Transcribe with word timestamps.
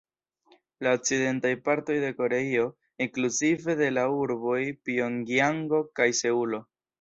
La 0.85 0.93
okcidentaj 0.99 1.51
partoj 1.67 1.97
de 2.03 2.09
Koreio, 2.21 2.63
inkluzive 3.07 3.77
de 3.83 3.91
la 3.99 4.07
urboj 4.23 4.57
Pjongjango 4.89 5.83
kaj 6.01 6.09
Seulo. 6.23 6.65